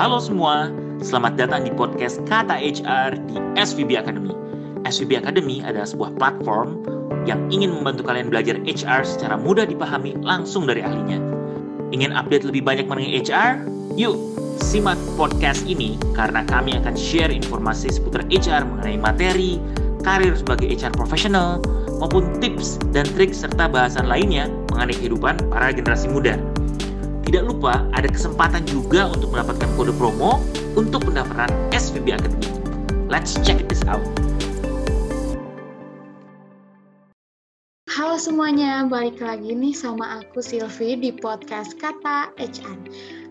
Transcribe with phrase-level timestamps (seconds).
[0.00, 0.72] Halo semua,
[1.04, 4.32] selamat datang di podcast Kata HR di SVB Academy.
[4.88, 6.80] SVB Academy adalah sebuah platform
[7.28, 11.20] yang ingin membantu kalian belajar HR secara mudah dipahami langsung dari ahlinya.
[11.92, 13.60] Ingin update lebih banyak mengenai HR?
[14.00, 14.16] Yuk,
[14.64, 19.60] simak podcast ini karena kami akan share informasi seputar HR mengenai materi,
[20.00, 21.60] karir sebagai HR profesional,
[22.00, 26.40] maupun tips dan trik serta bahasan lainnya mengenai kehidupan para generasi muda.
[27.30, 30.42] Tidak lupa ada kesempatan juga untuk mendapatkan kode promo
[30.74, 32.50] untuk pendaftaran SVB Academy.
[33.06, 34.02] Let's check this out.
[37.86, 42.74] Halo semuanya, balik lagi nih sama aku Silvi di podcast Kata HR.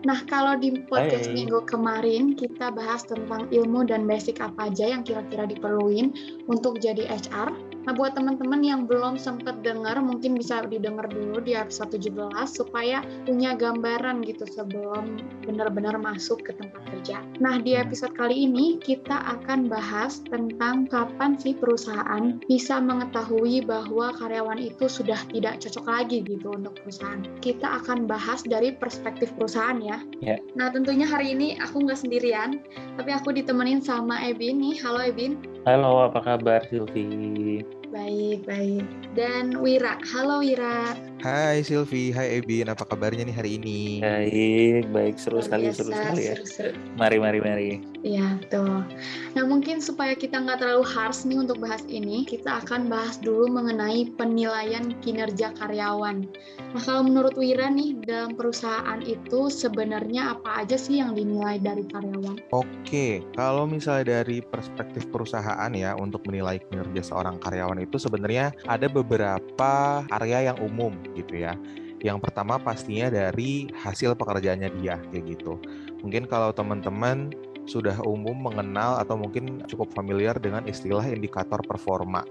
[0.08, 1.36] Nah, kalau di podcast Hai.
[1.36, 6.16] minggu kemarin kita bahas tentang ilmu dan basic apa aja yang kira-kira diperluin
[6.48, 7.52] untuk jadi HR.
[7.88, 12.12] Nah, buat teman-teman yang belum sempat dengar, mungkin bisa didengar dulu di episode 17
[12.44, 15.16] supaya punya gambaran gitu sebelum
[15.48, 17.24] benar-benar masuk ke tempat kerja.
[17.40, 24.12] Nah, di episode kali ini kita akan bahas tentang kapan sih perusahaan bisa mengetahui bahwa
[24.20, 27.24] karyawan itu sudah tidak cocok lagi gitu untuk perusahaan.
[27.40, 30.04] Kita akan bahas dari perspektif perusahaan ya.
[30.20, 30.36] Ya.
[30.52, 32.60] Nah, tentunya hari ini aku nggak sendirian,
[33.00, 34.76] tapi aku ditemenin sama Ebin nih.
[34.84, 35.40] Halo Ebin.
[35.64, 37.60] Halo, apa kabar Silvi?
[37.90, 38.86] Baik, baik.
[39.18, 39.98] Dan Wira.
[40.14, 41.09] Halo Wira.
[41.20, 44.00] Hai Silvi, hai Ebin, apa kabarnya nih hari ini?
[44.00, 46.32] Baik, baik, seru Luar sekali, biasa, seru sekali ya.
[46.32, 46.72] seru-seru.
[46.96, 47.70] Mari, mari, mari.
[48.00, 48.88] Iya, betul.
[49.36, 53.52] Nah, mungkin supaya kita nggak terlalu harsh nih untuk bahas ini, kita akan bahas dulu
[53.52, 56.24] mengenai penilaian kinerja karyawan.
[56.72, 61.84] Nah, kalau menurut Wira nih, dalam perusahaan itu sebenarnya apa aja sih yang dinilai dari
[61.84, 62.40] karyawan?
[62.56, 68.88] Oke, kalau misalnya dari perspektif perusahaan ya untuk menilai kinerja seorang karyawan itu sebenarnya ada
[68.88, 71.54] beberapa area yang umum gitu ya.
[72.00, 75.60] Yang pertama pastinya dari hasil pekerjaannya dia kayak gitu.
[76.00, 77.28] Mungkin kalau teman-teman
[77.68, 82.24] sudah umum mengenal atau mungkin cukup familiar dengan istilah indikator performa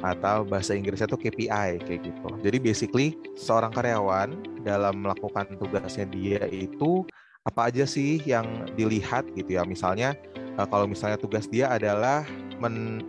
[0.00, 2.28] atau bahasa Inggrisnya itu KPI kayak gitu.
[2.40, 7.04] Jadi basically seorang karyawan dalam melakukan tugasnya dia itu
[7.46, 12.26] apa aja sih yang dilihat gitu ya misalnya eh, kalau misalnya tugas dia adalah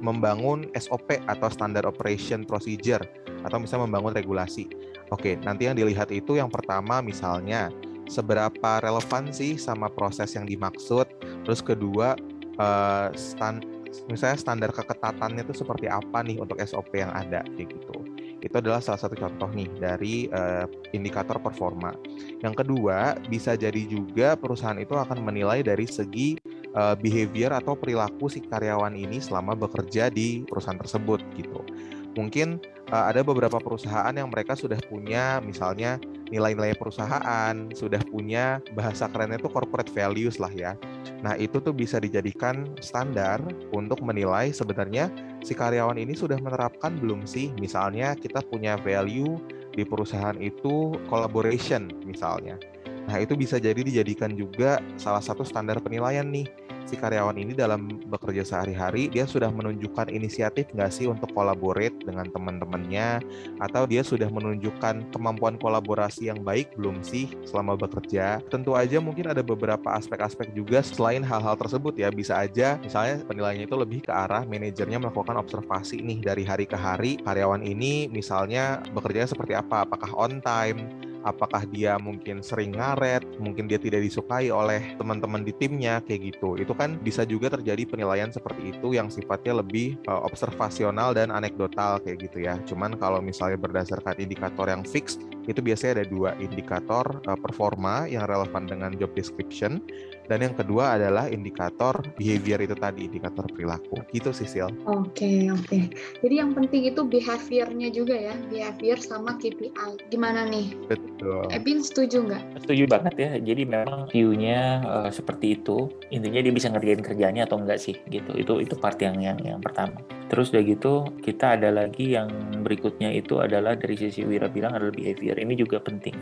[0.04, 3.02] membangun SOP atau standard operation procedure
[3.48, 4.68] atau misalnya membangun regulasi
[5.12, 7.72] oke nanti yang dilihat itu yang pertama misalnya
[8.08, 11.08] seberapa relevan sih sama proses yang dimaksud?
[11.44, 12.16] Terus kedua
[12.58, 13.64] eh, stan-
[14.08, 18.04] misalnya standar keketatannya itu seperti apa nih untuk SOP yang ada kayak gitu.
[18.38, 21.92] Itu adalah salah satu contoh nih dari eh, indikator performa.
[22.40, 26.38] Yang kedua, bisa jadi juga perusahaan itu akan menilai dari segi
[26.78, 31.66] uh, behavior atau perilaku si karyawan ini selama bekerja di perusahaan tersebut gitu.
[32.14, 32.62] Mungkin
[32.92, 39.40] uh, ada beberapa perusahaan yang mereka sudah punya misalnya nilai-nilai perusahaan, sudah punya bahasa kerennya
[39.40, 40.76] itu corporate values lah ya.
[41.24, 43.42] Nah, itu tuh bisa dijadikan standar
[43.74, 45.10] untuk menilai sebenarnya
[45.42, 47.50] si karyawan ini sudah menerapkan belum sih?
[47.58, 49.40] Misalnya kita punya value
[49.74, 52.60] di perusahaan itu collaboration misalnya.
[53.08, 56.67] Nah, itu bisa jadi dijadikan juga salah satu standar penilaian nih.
[56.88, 62.32] Si karyawan ini dalam bekerja sehari-hari, dia sudah menunjukkan inisiatif nggak sih untuk collaborate dengan
[62.32, 63.20] teman-temannya,
[63.60, 68.40] atau dia sudah menunjukkan kemampuan kolaborasi yang baik belum sih selama bekerja.
[68.48, 72.08] Tentu aja mungkin ada beberapa aspek-aspek juga selain hal-hal tersebut ya.
[72.08, 76.80] Bisa aja misalnya penilaiannya itu lebih ke arah manajernya melakukan observasi nih dari hari ke
[76.80, 80.88] hari karyawan ini misalnya bekerjanya seperti apa, apakah on time,
[81.24, 86.58] apakah dia mungkin sering ngaret, mungkin dia tidak disukai oleh teman-teman di timnya kayak gitu.
[86.60, 92.02] Itu kan bisa juga terjadi penilaian seperti itu yang sifatnya lebih uh, observasional dan anekdotal
[92.04, 92.60] kayak gitu ya.
[92.68, 95.18] Cuman kalau misalnya berdasarkan indikator yang fix
[95.48, 99.80] itu biasanya ada dua indikator uh, performa yang relevan dengan job description
[100.28, 104.68] dan yang kedua adalah indikator behavior itu tadi indikator perilaku gitu sih Sil.
[104.84, 105.80] Oke, oke.
[106.24, 110.12] Jadi yang penting itu behavior-nya juga ya, behavior sama KPI.
[110.12, 110.76] Gimana nih?
[110.92, 111.48] Betul.
[111.52, 112.44] Ebin setuju nggak?
[112.68, 113.32] Setuju banget ya.
[113.40, 115.88] Jadi memang view-nya eh, seperti itu.
[116.12, 118.36] Intinya dia bisa ngerjain kerjanya atau enggak sih gitu.
[118.36, 119.96] Itu itu part yang yang yang pertama.
[120.28, 120.94] Terus udah gitu
[121.24, 122.28] kita ada lagi yang
[122.64, 125.40] berikutnya itu adalah dari sisi Wira bilang adalah behavior.
[125.40, 126.16] Ini juga penting.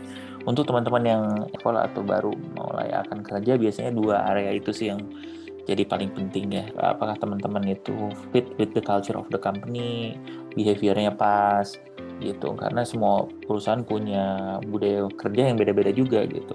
[0.46, 1.24] Untuk teman-teman yang
[1.58, 5.02] sekolah atau baru mulai akan kerja biasanya dua area itu sih yang
[5.66, 6.64] jadi paling penting ya.
[6.78, 10.14] Apakah teman-teman itu fit with the culture of the company,
[10.54, 11.66] behaviornya pas
[12.22, 12.54] gitu.
[12.54, 16.54] Karena semua perusahaan punya budaya kerja yang beda-beda juga gitu.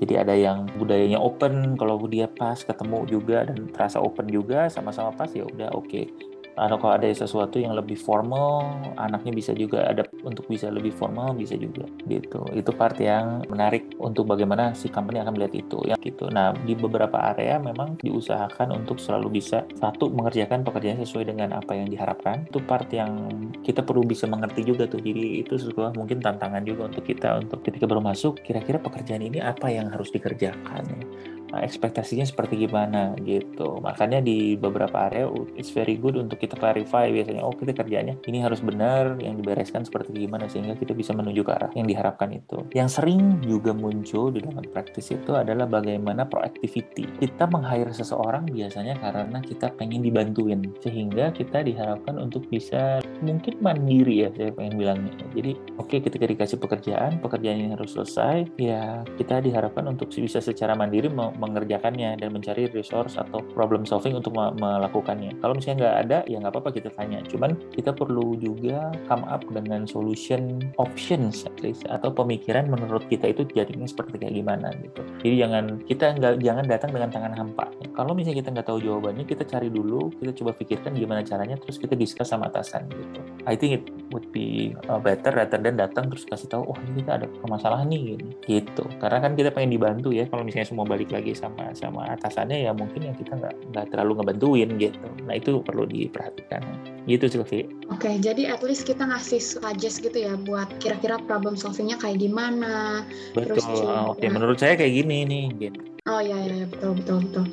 [0.00, 5.12] Jadi ada yang budayanya open, kalau dia pas ketemu juga dan terasa open juga sama-sama
[5.12, 6.29] pas ya udah oke.
[6.60, 8.68] Atau kalau ada sesuatu yang lebih formal
[9.00, 12.44] anaknya bisa juga ada untuk bisa lebih formal bisa juga gitu.
[12.52, 16.28] Itu part yang menarik untuk bagaimana si company akan melihat itu ya gitu.
[16.28, 21.72] Nah di beberapa area memang diusahakan untuk selalu bisa satu mengerjakan pekerjaan sesuai dengan apa
[21.72, 22.44] yang diharapkan.
[22.52, 23.32] Itu part yang
[23.64, 25.00] kita perlu bisa mengerti juga tuh.
[25.00, 29.40] Jadi itu sebuah mungkin tantangan juga untuk kita untuk ketika baru masuk kira-kira pekerjaan ini
[29.40, 31.04] apa yang harus dikerjakan ya
[31.50, 33.82] Nah, ekspektasinya seperti gimana gitu.
[33.82, 35.26] Makanya di beberapa area
[35.58, 39.82] it's very good untuk kita clarify biasanya oh kita kerjanya ini harus benar yang dibereskan
[39.82, 42.62] seperti gimana sehingga kita bisa menuju ke arah yang diharapkan itu.
[42.70, 47.06] Yang sering juga muncul di dalam praktis itu adalah bagaimana proactivity.
[47.18, 54.26] Kita meng-hire seseorang biasanya karena kita pengen dibantuin sehingga kita diharapkan untuk bisa mungkin mandiri
[54.26, 55.12] ya saya pengen bilangnya.
[55.34, 60.38] Jadi oke okay, ketika dikasih pekerjaan, pekerjaan ini harus selesai ya kita diharapkan untuk bisa
[60.38, 65.40] secara mandiri mau mengerjakannya dan mencari resource atau problem solving untuk melakukannya.
[65.40, 67.24] Kalau misalnya nggak ada, ya nggak apa-apa kita tanya.
[67.24, 73.32] Cuman kita perlu juga come up dengan solution options at least atau pemikiran menurut kita
[73.32, 75.00] itu jadinya seperti kayak gimana gitu.
[75.24, 77.64] Jadi jangan kita nggak jangan datang dengan tangan hampa.
[77.96, 81.80] Kalau misalnya kita nggak tahu jawabannya, kita cari dulu, kita coba pikirkan gimana caranya, terus
[81.80, 83.20] kita discuss sama atasan gitu.
[83.48, 87.02] I think it would be uh, better rather than datang terus kasih tahu, oh ini
[87.02, 88.84] kita ada permasalahan nih gitu.
[89.00, 90.24] Karena kan kita pengen dibantu ya.
[90.28, 94.20] Kalau misalnya semua balik lagi sama sama atasannya ya mungkin yang kita nggak nggak terlalu
[94.20, 95.06] ngebantuin gitu.
[95.26, 96.62] Nah itu perlu diperhatikan.
[97.08, 101.56] Gitu Sylvie oke okay, jadi at least kita ngasih suggest gitu ya buat kira-kira problem
[101.58, 103.02] solvingnya kayak gimana.
[103.34, 103.58] Betul.
[103.58, 104.28] oke okay.
[104.30, 105.80] menurut saya kayak gini nih gitu.
[106.06, 106.66] oh iya iya.
[106.70, 107.44] Betul betul betul.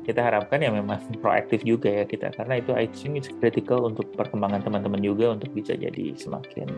[0.00, 4.08] Kita harapkan ya memang proaktif juga ya kita karena itu I think it's critical untuk
[4.14, 6.68] perkembangan teman-teman juga untuk bisa jadi semakin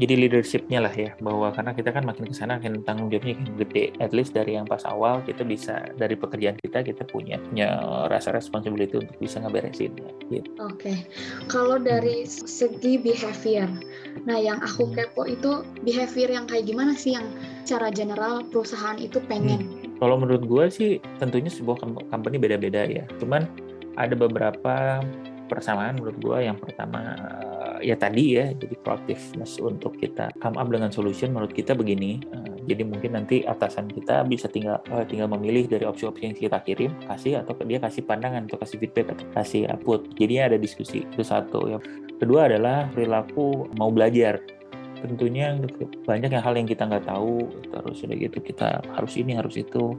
[0.00, 3.54] jadi leadershipnya lah ya bahwa karena kita kan makin ke sana makin tanggung jawabnya makin
[3.60, 7.76] gede at least dari yang pas awal kita bisa dari pekerjaan kita kita punya punya
[8.08, 9.92] rasa responsibility untuk bisa ngeberesin
[10.32, 10.48] gitu.
[10.56, 11.04] oke okay.
[11.52, 13.68] kalau dari segi behavior
[14.24, 14.96] nah yang aku hmm.
[14.96, 17.28] kepo itu behavior yang kayak gimana sih yang
[17.68, 23.04] secara general perusahaan itu pengen hmm kalau menurut gue sih tentunya sebuah company beda-beda ya.
[23.20, 23.44] Cuman
[24.00, 25.04] ada beberapa
[25.52, 26.38] persamaan menurut gue.
[26.48, 27.20] Yang pertama
[27.80, 32.20] ya tadi ya, jadi proactiveness untuk kita come up dengan solution menurut kita begini.
[32.20, 36.60] Eh, jadi mungkin nanti atasan kita bisa tinggal eh, tinggal memilih dari opsi-opsi yang kita
[36.62, 40.12] kirim, kasih atau dia kasih pandangan atau kasih feedback atau kasih output.
[40.16, 41.66] Jadinya ada diskusi itu satu.
[41.66, 41.82] Yang
[42.20, 44.40] kedua adalah perilaku mau belajar
[45.00, 45.56] tentunya
[46.04, 49.96] banyak yang hal yang kita nggak tahu terus udah gitu kita harus ini harus itu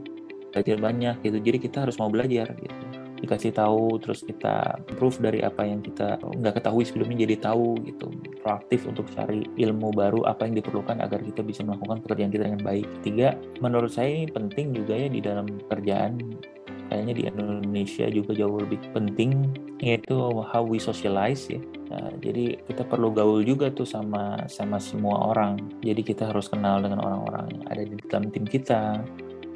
[0.54, 2.91] belajar banyak gitu jadi kita harus mau belajar gitu
[3.22, 8.10] dikasih tahu terus kita proof dari apa yang kita nggak ketahui sebelumnya jadi tahu gitu.
[8.42, 12.62] Proaktif untuk cari ilmu baru apa yang diperlukan agar kita bisa melakukan pekerjaan kita dengan
[12.66, 12.86] baik.
[13.00, 16.18] Ketiga menurut saya ini penting juga ya di dalam pekerjaan.
[16.92, 19.48] Kayaknya di Indonesia juga jauh lebih penting
[19.80, 20.12] yaitu
[20.44, 21.62] how we socialize ya.
[21.88, 25.56] Nah, jadi kita perlu gaul juga tuh sama sama semua orang.
[25.80, 29.00] Jadi kita harus kenal dengan orang-orang yang ada di dalam tim kita,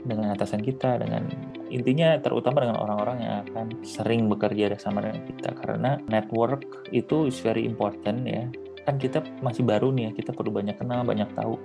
[0.06, 1.26] dengan atasan kita, dengan
[1.68, 7.42] intinya terutama dengan orang-orang yang akan sering bekerja sama dengan kita karena network itu is
[7.42, 8.46] very important ya.
[8.86, 11.58] Kan kita masih baru nih ya, kita perlu banyak kenal, banyak tahu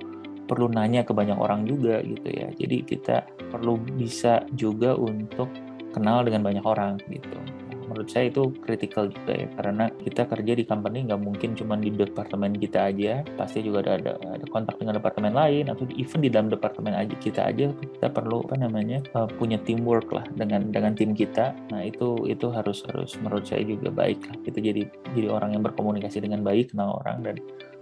[0.49, 2.49] perlu nanya ke banyak orang juga gitu ya.
[2.57, 3.23] Jadi kita
[3.53, 5.47] perlu bisa juga untuk
[5.93, 7.60] kenal dengan banyak orang gitu
[7.91, 11.91] menurut saya itu kritikal juga ya karena kita kerja di company nggak mungkin cuma di
[11.91, 16.31] departemen kita aja pasti juga ada, ada ada kontak dengan departemen lain atau even di
[16.31, 20.95] dalam departemen aja kita aja kita perlu apa namanya uh, punya teamwork lah dengan dengan
[20.95, 24.81] tim kita nah itu itu harus harus menurut saya juga baik lah kita jadi
[25.11, 27.35] jadi orang yang berkomunikasi dengan baik kenal orang dan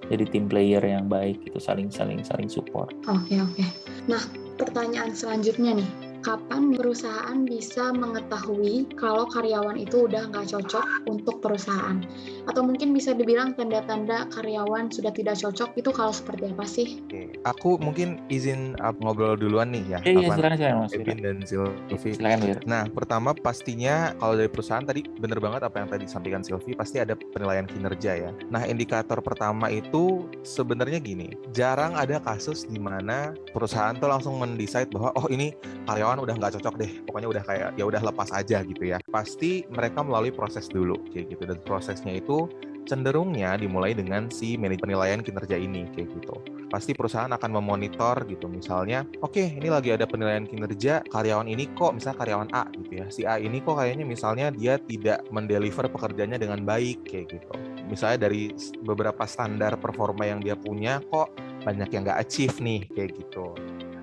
[0.10, 2.90] jadi tim player yang baik itu saling saling saling support.
[3.06, 3.54] Oke okay, oke.
[3.54, 3.68] Okay.
[4.10, 4.24] Nah
[4.58, 12.04] pertanyaan selanjutnya nih kapan perusahaan bisa mengetahui kalau karyawan itu udah nggak cocok untuk perusahaan?
[12.48, 16.88] Atau mungkin bisa dibilang tanda-tanda karyawan sudah tidak cocok itu kalau seperti apa sih?
[17.08, 17.40] Oke.
[17.48, 20.00] Aku mungkin izin uh, ngobrol duluan nih ya.
[20.04, 20.92] Iya, iya silakan silakan Mas.
[20.96, 22.10] Evin dan Silvi.
[22.16, 22.58] Silakan Wir.
[22.66, 26.98] Nah, pertama pastinya kalau dari perusahaan tadi bener banget apa yang tadi disampaikan Silvi, pasti
[26.98, 28.32] ada penilaian kinerja ya.
[28.50, 34.90] Nah, indikator pertama itu sebenarnya gini, jarang ada kasus di mana perusahaan tuh langsung mendesain
[34.90, 35.54] bahwa oh ini
[35.86, 36.92] karyawan karyawan udah nggak cocok deh.
[37.06, 38.98] Pokoknya udah kayak ya udah lepas aja gitu ya.
[39.14, 41.44] Pasti mereka melalui proses dulu kayak gitu.
[41.46, 42.50] Dan prosesnya itu
[42.90, 46.34] cenderungnya dimulai dengan si penilaian kinerja ini kayak gitu.
[46.74, 48.50] Pasti perusahaan akan memonitor gitu.
[48.50, 52.92] Misalnya oke okay, ini lagi ada penilaian kinerja karyawan ini kok misalnya karyawan A gitu
[52.98, 53.06] ya.
[53.14, 57.54] Si A ini kok kayaknya misalnya dia tidak mendeliver pekerjaannya dengan baik kayak gitu.
[57.86, 58.50] Misalnya dari
[58.82, 61.30] beberapa standar performa yang dia punya kok
[61.62, 63.54] banyak yang nggak achieve nih kayak gitu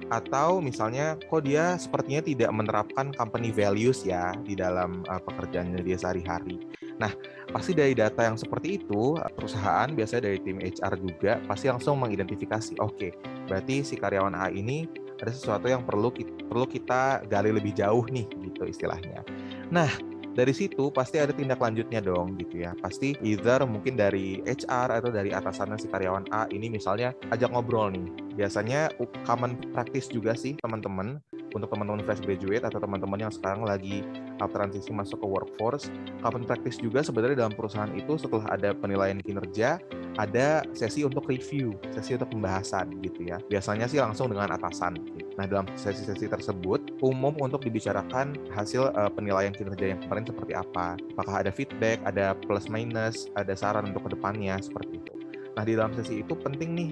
[0.09, 5.99] atau misalnya kok dia sepertinya tidak menerapkan company values ya di dalam uh, pekerjaannya dia
[5.99, 6.63] sehari-hari.
[6.97, 7.13] Nah,
[7.53, 12.81] pasti dari data yang seperti itu, perusahaan biasanya dari tim HR juga pasti langsung mengidentifikasi,
[12.81, 13.11] oke, okay,
[13.45, 14.89] berarti si karyawan A ini
[15.21, 19.25] ada sesuatu yang perlu kita, perlu kita gali lebih jauh nih, gitu istilahnya.
[19.69, 19.89] Nah,
[20.37, 22.77] dari situ pasti ada tindak lanjutnya dong gitu ya.
[22.85, 27.89] Pasti either mungkin dari HR atau dari atasannya si karyawan A ini misalnya ajak ngobrol
[27.89, 28.13] nih.
[28.37, 28.93] Biasanya
[29.25, 31.25] common practice juga sih teman-teman
[31.57, 34.05] untuk teman-teman fresh graduate atau teman-teman yang sekarang lagi
[34.53, 35.89] transisi masuk ke workforce,
[36.21, 39.81] common practice juga sebenarnya dalam perusahaan itu setelah ada penilaian kinerja,
[40.21, 43.41] ada sesi untuk review, sesi untuk pembahasan gitu ya.
[43.49, 45.01] Biasanya sih langsung dengan atasan.
[45.37, 50.97] Nah, dalam sesi-sesi tersebut umum untuk dibicarakan hasil uh, penilaian kinerja yang kemarin seperti apa.
[51.13, 55.13] Apakah ada feedback, ada plus minus, ada saran untuk ke depannya seperti itu.
[55.53, 56.91] Nah, di dalam sesi itu penting nih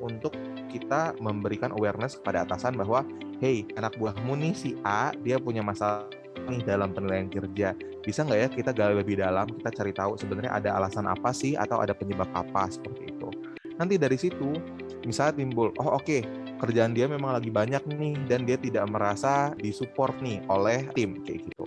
[0.00, 0.36] untuk
[0.68, 3.06] kita memberikan awareness kepada atasan bahwa
[3.40, 6.10] hey anak buahmu nih si A dia punya masalah
[6.46, 7.72] nih dalam penilaian kerja
[8.04, 11.58] bisa nggak ya kita gali lebih dalam kita cari tahu sebenarnya ada alasan apa sih
[11.58, 13.28] atau ada penyebab apa seperti itu
[13.76, 14.54] nanti dari situ
[15.02, 16.22] misalnya timbul oh oke okay,
[16.56, 21.48] kerjaan dia memang lagi banyak nih dan dia tidak merasa disupport nih oleh tim kayak
[21.48, 21.64] gitu.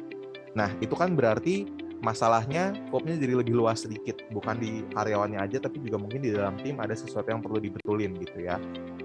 [0.58, 1.70] Nah itu kan berarti
[2.00, 6.56] masalahnya skopnya jadi lebih luas sedikit bukan di karyawannya aja tapi juga mungkin di dalam
[6.64, 8.56] tim ada sesuatu yang perlu dibetulin gitu ya.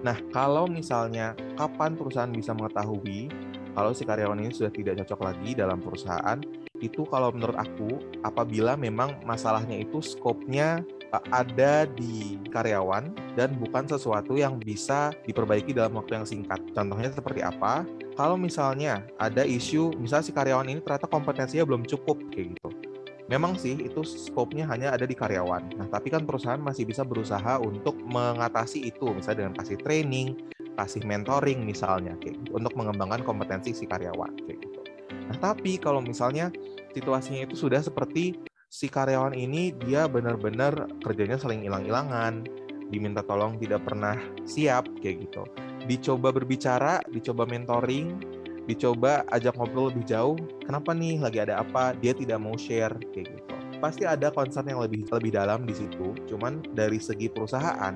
[0.02, 3.28] Nah kalau misalnya kapan perusahaan bisa mengetahui
[3.74, 6.38] kalau si karyawan ini sudah tidak cocok lagi dalam perusahaan
[6.78, 10.82] itu kalau menurut aku apabila memang masalahnya itu skopnya
[11.30, 16.62] ada di karyawan dan bukan sesuatu yang bisa diperbaiki dalam waktu yang singkat.
[16.72, 17.86] Contohnya seperti apa?
[18.14, 22.70] Kalau misalnya ada isu, misalnya si karyawan ini ternyata kompetensinya belum cukup kayak gitu.
[23.24, 25.80] Memang sih itu skopnya hanya ada di karyawan.
[25.80, 30.28] Nah, tapi kan perusahaan masih bisa berusaha untuk mengatasi itu, misalnya dengan kasih training,
[30.76, 34.80] kasih mentoring misalnya, kayak gitu, untuk mengembangkan kompetensi si karyawan, kayak gitu.
[35.24, 36.52] Nah, tapi kalau misalnya
[36.92, 38.36] situasinya itu sudah seperti
[38.74, 42.42] si karyawan ini dia benar-benar kerjanya saling hilang-hilangan,
[42.90, 45.46] diminta tolong tidak pernah siap, kayak gitu.
[45.86, 48.18] Dicoba berbicara, dicoba mentoring,
[48.66, 53.36] dicoba ajak ngobrol lebih jauh kenapa nih lagi ada apa dia tidak mau share kayak
[53.36, 57.92] gitu pasti ada concern yang lebih lebih dalam di situ cuman dari segi perusahaan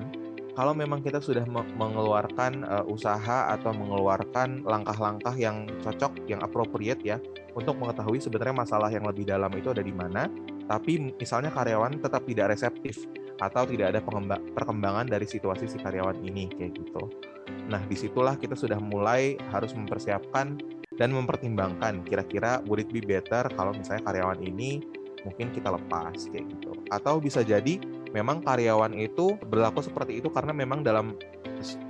[0.53, 1.41] kalau memang kita sudah
[1.73, 7.17] mengeluarkan uh, usaha atau mengeluarkan langkah-langkah yang cocok yang appropriate ya
[7.57, 10.29] untuk mengetahui sebenarnya masalah yang lebih dalam itu ada di mana
[10.69, 13.09] tapi misalnya karyawan tetap tidak reseptif
[13.41, 14.05] atau tidak ada
[14.53, 17.09] perkembangan dari situasi si karyawan ini kayak gitu.
[17.73, 20.61] Nah, di situlah kita sudah mulai harus mempersiapkan
[20.93, 24.85] dan mempertimbangkan kira-kira would it be better kalau misalnya karyawan ini
[25.25, 26.77] mungkin kita lepas kayak gitu.
[26.93, 27.81] Atau bisa jadi
[28.13, 31.17] memang karyawan itu berlaku seperti itu karena memang dalam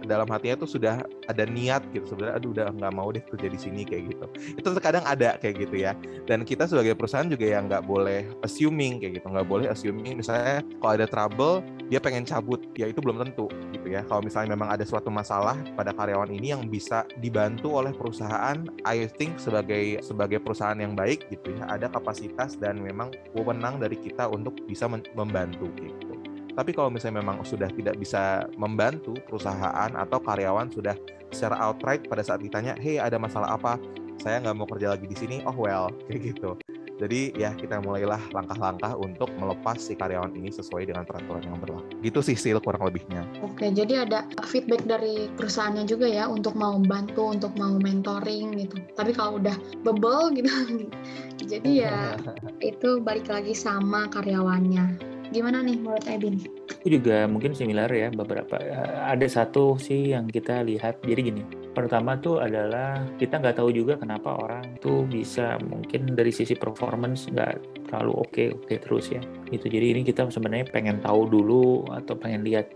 [0.06, 3.60] dalam hatinya tuh sudah ada niat gitu sebenarnya aduh udah nggak mau deh kerja di
[3.60, 4.26] sini kayak gitu.
[4.58, 5.94] Itu terkadang ada kayak gitu ya.
[6.26, 10.66] Dan kita sebagai perusahaan juga yang nggak boleh assuming kayak gitu nggak boleh assuming misalnya
[10.82, 14.02] kalau ada trouble dia pengen cabut ya itu belum tentu gitu ya.
[14.06, 19.06] Kalau misalnya memang ada suatu masalah pada karyawan ini yang bisa dibantu oleh perusahaan I
[19.18, 24.30] think sebagai sebagai perusahaan yang baik gitu ya ada kapasitas dan memang wewenang dari kita
[24.30, 26.09] untuk bisa membantu gitu
[26.54, 30.96] tapi kalau misalnya memang sudah tidak bisa membantu perusahaan atau karyawan sudah
[31.30, 33.78] secara outright pada saat ditanya, hey ada masalah apa?
[34.20, 35.38] Saya nggak mau kerja lagi di sini.
[35.48, 36.58] Oh well, kayak gitu.
[37.00, 41.96] Jadi ya kita mulailah langkah-langkah untuk melepas si karyawan ini sesuai dengan peraturan yang berlaku.
[42.04, 43.24] Gitu sih sil kurang lebihnya.
[43.40, 48.76] Oke, jadi ada feedback dari perusahaannya juga ya untuk mau bantu, untuk mau mentoring gitu.
[49.00, 49.56] Tapi kalau udah
[49.88, 50.52] bebel gitu,
[51.56, 51.98] jadi ya
[52.76, 55.09] itu balik lagi sama karyawannya.
[55.30, 56.42] Gimana nih menurut Ebin?
[56.74, 58.58] Aku juga mungkin similar ya beberapa.
[59.06, 61.06] Ada satu sih yang kita lihat.
[61.06, 61.44] Jadi gini,
[61.78, 67.30] pertama tuh adalah kita nggak tahu juga kenapa orang tuh bisa mungkin dari sisi performance
[67.30, 69.22] nggak terlalu oke okay, oke okay terus ya.
[69.54, 72.74] Itu jadi ini kita sebenarnya pengen tahu dulu atau pengen lihat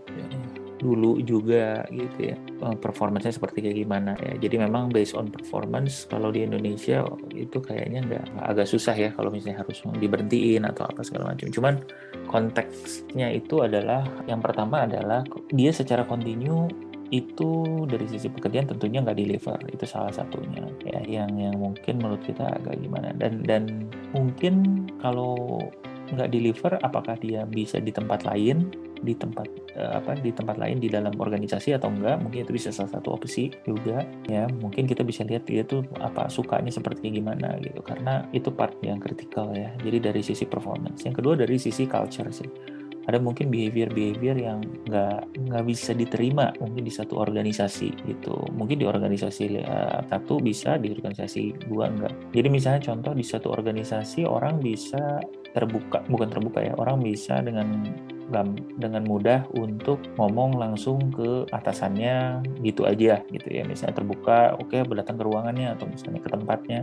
[0.84, 6.04] dulu juga gitu ya eh, performance seperti kayak gimana ya jadi memang based on performance
[6.04, 11.00] kalau di Indonesia itu kayaknya nggak agak susah ya kalau misalnya harus diberhentiin atau apa
[11.00, 11.80] segala macam cuman
[12.28, 16.66] konteksnya itu adalah yang pertama adalah dia secara kontinu
[17.12, 22.24] itu dari sisi pekerjaan tentunya nggak deliver itu salah satunya ya yang yang mungkin menurut
[22.26, 23.14] kita agak gimana.
[23.14, 25.62] Dan dan mungkin kalau
[26.10, 28.72] nggak deliver apakah dia bisa di tempat lain
[29.04, 29.46] di tempat
[29.76, 33.14] uh, apa di tempat lain di dalam organisasi atau enggak mungkin itu bisa salah satu
[33.14, 34.02] opsi juga.
[34.26, 37.84] Ya mungkin kita bisa lihat dia tuh apa sukanya seperti gimana gitu.
[37.84, 39.70] Karena itu part yang kritikal ya.
[39.84, 41.04] Jadi dari sisi performance.
[41.04, 42.73] Yang kedua dari sisi culture sih
[43.04, 48.36] ada mungkin behavior-behavior yang nggak nggak bisa diterima mungkin di satu organisasi gitu.
[48.52, 53.54] Mungkin di organisasi uh, satu bisa di organisasi dua enggak jadi misalnya contoh di satu
[53.54, 55.22] organisasi orang bisa
[55.54, 57.86] terbuka bukan terbuka ya orang bisa dengan
[58.80, 63.62] dengan mudah untuk ngomong langsung ke atasannya gitu aja gitu ya.
[63.62, 66.80] Misalnya terbuka oke okay, berdatang ke ruangannya atau misalnya ke tempatnya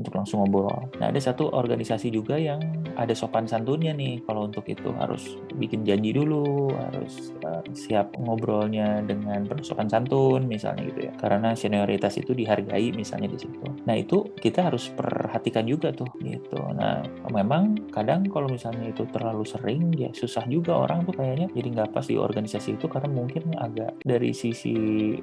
[0.00, 0.88] untuk langsung ngobrol.
[0.98, 2.58] Nah, ada satu organisasi juga yang
[2.96, 9.04] ada sopan santunnya nih kalau untuk itu harus bikin janji dulu, harus uh, siap ngobrolnya
[9.04, 11.12] dengan penuh sopan santun misalnya gitu ya.
[11.20, 13.60] Karena senioritas itu dihargai misalnya di situ.
[13.84, 16.58] Nah, itu kita harus perhatikan juga tuh gitu.
[16.72, 21.68] Nah, memang kadang kalau misalnya itu terlalu sering ya susah juga orang tuh kayaknya jadi
[21.78, 24.74] nggak pas di organisasi itu karena mungkin agak dari sisi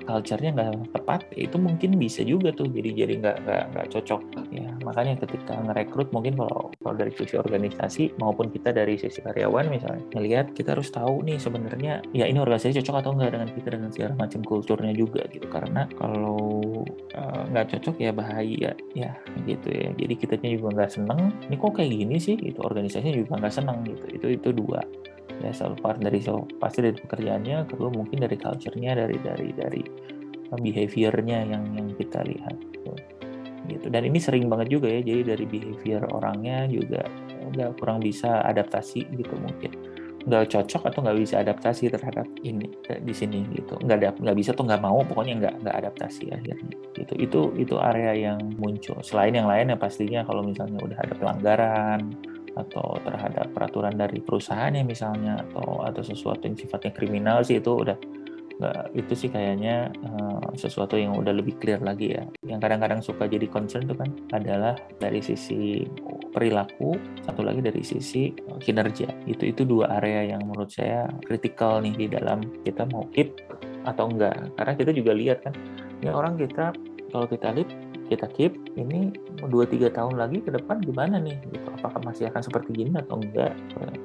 [0.05, 3.37] culture-nya nggak tepat, ya itu mungkin bisa juga tuh jadi jadi nggak
[3.73, 4.21] nggak cocok
[4.59, 9.71] ya makanya ketika ngerekrut mungkin kalau kalau dari sisi organisasi maupun kita dari sisi karyawan
[9.71, 13.69] misalnya ngelihat kita harus tahu nih sebenarnya ya ini organisasi cocok atau enggak dengan kita
[13.73, 15.47] dengan segala macam kulturnya juga gitu.
[15.47, 16.83] Karena kalau
[17.15, 19.11] uh, nggak cocok ya bahaya ya
[19.47, 19.89] gitu ya.
[19.95, 22.35] Jadi kitanya juga nggak seneng ini kok kayak gini sih?
[22.35, 24.05] Itu organisasinya juga nggak seneng gitu.
[24.11, 24.81] Itu itu dua.
[25.39, 29.83] Ya selalu part dari so, pasti dari pekerjaannya kedua mungkin dari culture-nya dari dari dari
[30.51, 32.91] behavior-nya yang yang kita lihat gitu
[33.69, 33.87] gitu.
[33.87, 37.05] Dan ini sering banget juga ya jadi dari behavior orangnya juga
[37.49, 39.71] nggak kurang bisa adaptasi gitu mungkin.
[40.27, 43.79] Nggak cocok atau nggak bisa adaptasi terhadap ini di sini gitu.
[43.79, 47.13] Nggak ada nggak bisa tuh nggak mau pokoknya nggak nggak adaptasi akhirnya gitu.
[47.15, 48.99] Itu itu area yang muncul.
[49.05, 52.01] Selain yang lain yang pastinya kalau misalnya udah ada pelanggaran
[52.59, 57.95] atau terhadap peraturan dari perusahaannya misalnya atau atau sesuatu yang sifatnya kriminal sih itu udah
[58.59, 62.27] nggak itu sih kayaknya uh, sesuatu yang udah lebih clear lagi ya.
[62.43, 65.87] Yang kadang-kadang suka jadi concern itu kan adalah dari sisi
[66.35, 69.07] perilaku satu lagi dari sisi kinerja.
[69.25, 73.39] Itu itu dua area yang menurut saya kritikal nih di dalam kita mau keep
[73.87, 74.35] atau enggak.
[74.59, 75.55] Karena kita juga lihat kan
[76.03, 76.75] ya orang kita
[77.09, 77.71] kalau kita lihat
[78.09, 79.13] kita keep ini
[79.47, 83.21] dua tiga tahun lagi ke depan gimana nih gitu apakah masih akan seperti gini atau
[83.21, 83.53] enggak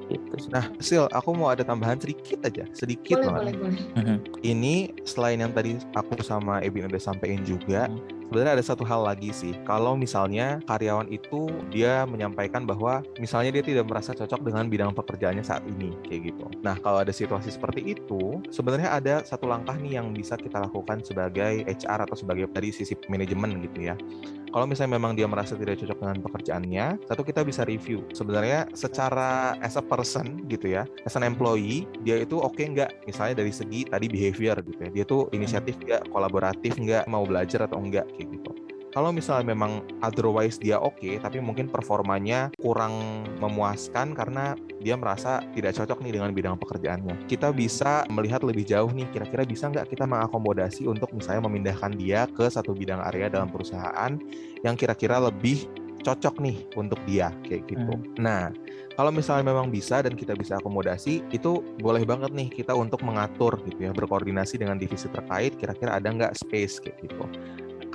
[0.07, 3.81] gitu nah Sil aku mau ada tambahan sedikit aja sedikit boleh, boleh, boleh.
[3.97, 4.17] Mhm.
[4.45, 9.05] ini selain yang tadi aku sama Ebin udah sampein juga hmm sebenarnya ada satu hal
[9.05, 9.53] lagi sih.
[9.63, 15.45] Kalau misalnya karyawan itu dia menyampaikan bahwa misalnya dia tidak merasa cocok dengan bidang pekerjaannya
[15.45, 16.45] saat ini, kayak gitu.
[16.65, 21.05] Nah, kalau ada situasi seperti itu, sebenarnya ada satu langkah nih yang bisa kita lakukan
[21.05, 23.95] sebagai HR atau sebagai dari sisi manajemen gitu ya.
[24.55, 28.07] Kalau misalnya memang dia merasa tidak cocok dengan pekerjaannya, satu kita bisa review.
[28.15, 33.03] Sebenarnya secara as a person gitu ya, as an employee, dia itu oke okay nggak?
[33.03, 37.67] Misalnya dari segi tadi behavior gitu ya, dia tuh inisiatif nggak, kolaboratif nggak, mau belajar
[37.67, 38.64] atau enggak kayak gitu.
[38.95, 45.43] Kalau misalnya memang otherwise dia oke, okay, tapi mungkin performanya kurang memuaskan karena dia merasa
[45.51, 47.27] tidak cocok nih dengan bidang pekerjaannya.
[47.27, 52.23] Kita bisa melihat lebih jauh nih, kira-kira bisa nggak kita mengakomodasi untuk misalnya memindahkan dia
[52.31, 54.15] ke satu bidang area dalam perusahaan
[54.63, 55.67] yang kira-kira lebih
[55.99, 57.99] cocok nih untuk dia kayak gitu.
[57.99, 58.15] Hmm.
[58.15, 58.55] Nah,
[58.95, 63.59] kalau misalnya memang bisa dan kita bisa akomodasi, itu boleh banget nih kita untuk mengatur
[63.67, 67.27] gitu ya, berkoordinasi dengan divisi terkait, kira-kira ada nggak space kayak gitu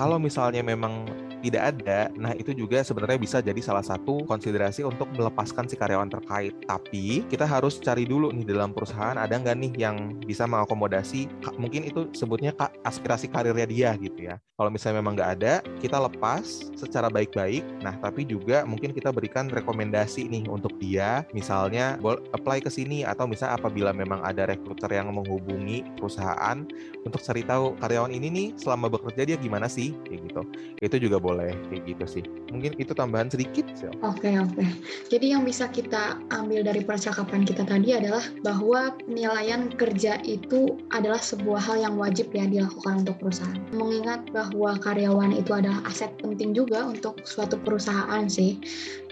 [0.01, 1.05] kalau misalnya memang
[1.41, 6.13] tidak ada, nah itu juga sebenarnya bisa jadi salah satu konsiderasi untuk melepaskan si karyawan
[6.13, 6.53] terkait.
[6.65, 11.89] Tapi kita harus cari dulu nih dalam perusahaan ada nggak nih yang bisa mengakomodasi, mungkin
[11.89, 12.53] itu sebutnya
[12.85, 14.37] aspirasi karirnya dia gitu ya.
[14.61, 17.65] Kalau misalnya memang nggak ada, kita lepas secara baik-baik.
[17.81, 21.97] Nah tapi juga mungkin kita berikan rekomendasi nih untuk dia, misalnya
[22.37, 26.69] apply ke sini atau misalnya apabila memang ada recruiter yang menghubungi perusahaan
[27.09, 30.43] untuk cari tahu karyawan ini nih selama bekerja dia gimana sih, kayak gitu.
[30.77, 32.23] Itu juga boleh boleh kayak gitu sih.
[32.51, 33.87] Mungkin itu tambahan sedikit sih.
[34.03, 34.59] Oke okay, oke.
[34.59, 34.69] Okay.
[35.07, 41.23] Jadi yang bisa kita ambil dari percakapan kita tadi adalah bahwa penilaian kerja itu adalah
[41.23, 43.63] sebuah hal yang wajib ya dilakukan untuk perusahaan.
[43.71, 48.59] Mengingat bahwa karyawan itu adalah aset penting juga untuk suatu perusahaan sih.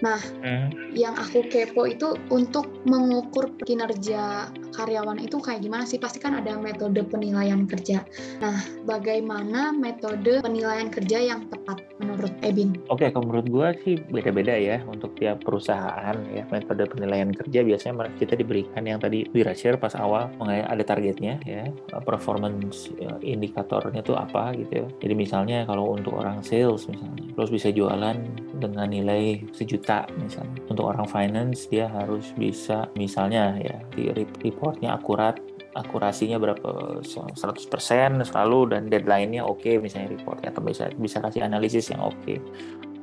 [0.03, 0.95] Nah, hmm.
[0.95, 5.99] yang aku kepo itu untuk mengukur kinerja karyawan itu kayak gimana sih?
[5.99, 8.03] Pasti kan ada metode penilaian kerja.
[8.43, 11.83] Nah, bagaimana metode penilaian kerja yang tepat
[12.15, 12.69] menurut Ebin?
[12.89, 17.61] Oke, okay, kalau menurut gue sih beda-beda ya untuk tiap perusahaan ya metode penilaian kerja
[17.61, 21.69] biasanya kita diberikan yang tadi Wira share pas awal ada targetnya ya
[22.03, 24.87] performance ya, indikatornya tuh apa gitu ya.
[25.05, 28.17] Jadi misalnya kalau untuk orang sales misalnya terus bisa jualan
[28.59, 30.59] dengan nilai sejuta misalnya.
[30.67, 34.11] Untuk orang finance dia harus bisa misalnya ya di
[34.43, 35.39] reportnya akurat
[35.79, 41.89] akurasinya berapa 100% selalu dan deadline-nya oke okay, misalnya report atau bisa bisa kasih analisis
[41.89, 42.15] yang oke.
[42.23, 42.37] Okay.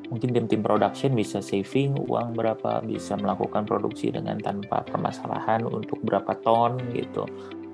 [0.06, 6.30] mungkin tim-tim production bisa saving uang berapa bisa melakukan produksi dengan tanpa permasalahan untuk berapa
[6.46, 7.26] ton gitu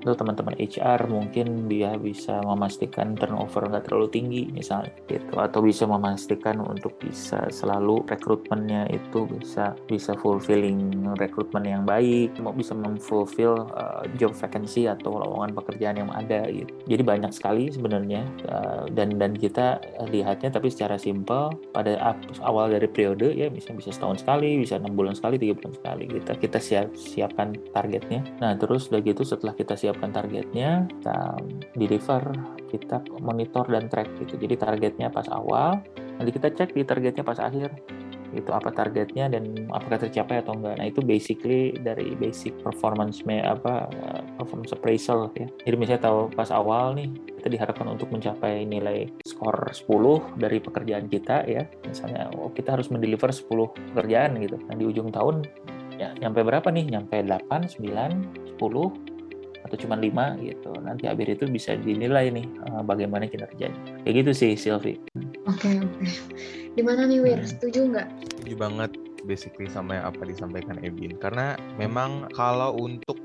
[0.03, 5.39] untuk teman-teman HR mungkin dia bisa memastikan turnover nggak terlalu tinggi misalnya gitu.
[5.39, 12.51] Atau bisa memastikan untuk bisa selalu rekrutmennya itu bisa bisa fulfilling rekrutmen yang baik mau
[12.51, 16.71] bisa memfulfill uh, job vacancy atau lowongan pekerjaan yang ada gitu.
[16.85, 19.79] Jadi banyak sekali sebenarnya uh, dan dan kita
[20.11, 24.93] lihatnya tapi secara simpel pada awal dari periode ya misalnya bisa setahun sekali bisa enam
[24.93, 28.25] bulan sekali tiga bulan sekali kita kita siap siapkan targetnya.
[28.43, 31.37] Nah terus udah gitu setelah kita siap siapkan targetnya, kita
[31.77, 32.23] deliver,
[32.73, 34.41] kita monitor dan track gitu.
[34.41, 35.77] Jadi targetnya pas awal,
[36.17, 37.69] nanti kita cek di targetnya pas akhir
[38.33, 40.81] itu apa targetnya dan apakah tercapai atau enggak.
[40.81, 43.85] Nah, itu basically dari basic performance apa
[44.41, 45.45] performance appraisal ya.
[45.69, 51.05] Jadi misalnya tahu pas awal nih kita diharapkan untuk mencapai nilai skor 10 dari pekerjaan
[51.05, 51.61] kita ya.
[51.85, 54.57] Misalnya oh kita harus mendeliver 10 pekerjaan gitu.
[54.65, 55.45] Nah, di ujung tahun
[56.01, 56.89] ya nyampe berapa nih?
[56.89, 59.12] Nyampe 8, 9, 10
[59.73, 60.69] atau cuma lima gitu.
[60.85, 64.05] Nanti akhir itu bisa dinilai nih uh, bagaimana kinerjanya.
[64.05, 65.01] Kayak gitu sih Silvi
[65.47, 65.91] oke okay, oke.
[65.99, 66.09] Okay.
[66.79, 67.39] gimana nih Wir?
[67.39, 67.49] Hmm.
[67.49, 68.07] setuju nggak?
[68.39, 68.91] Setuju banget
[69.23, 71.15] basically sama yang apa disampaikan Ebin.
[71.19, 73.19] Karena memang kalau untuk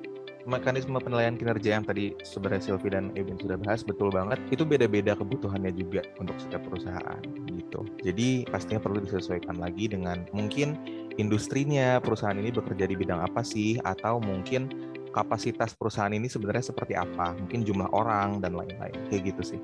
[0.48, 4.38] mekanisme penilaian kinerja yang tadi sebenarnya Silvi dan Ebin sudah bahas betul banget.
[4.48, 7.20] Itu beda-beda kebutuhannya juga untuk setiap perusahaan
[7.52, 7.84] gitu.
[8.02, 10.78] Jadi pastinya perlu disesuaikan lagi dengan mungkin
[11.18, 14.70] industrinya perusahaan ini bekerja di bidang apa sih atau mungkin
[15.10, 19.60] kapasitas perusahaan ini sebenarnya seperti apa, mungkin jumlah orang dan lain-lain, kayak gitu sih.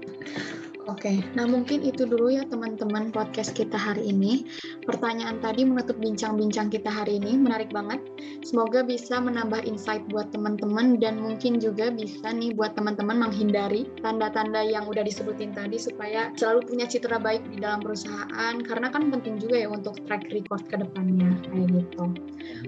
[0.85, 4.45] Oke, nah mungkin itu dulu ya teman-teman podcast kita hari ini.
[4.85, 8.01] Pertanyaan tadi menutup bincang-bincang kita hari ini, menarik banget.
[8.45, 14.61] Semoga bisa menambah insight buat teman-teman dan mungkin juga bisa nih buat teman-teman menghindari tanda-tanda
[14.61, 19.41] yang udah disebutin tadi supaya selalu punya citra baik di dalam perusahaan karena kan penting
[19.41, 22.05] juga ya untuk track record ke depannya kayak gitu.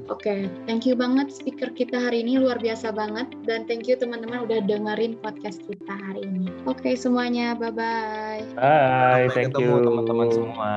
[0.08, 4.48] Oke, thank you banget speaker kita hari ini luar biasa banget dan thank you teman-teman
[4.48, 6.48] udah dengerin podcast kita hari ini.
[6.64, 8.56] Oke semuanya, bye-bye.
[8.56, 8.56] Bye.
[8.56, 9.28] Bye.
[9.32, 10.72] Thank ketemu, you teman-teman semua.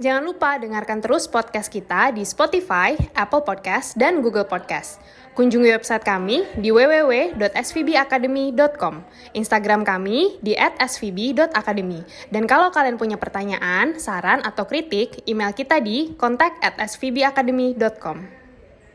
[0.00, 4.96] Jangan lupa dengarkan terus podcast kita di Spotify, Apple Podcast, dan Google Podcast.
[5.36, 8.94] Kunjungi website kami di www.svbacademy.com,
[9.36, 12.00] Instagram kami di @svb.academy.
[12.32, 18.39] Dan kalau kalian punya pertanyaan, saran, atau kritik, email kita di kontak@svbacademy.com.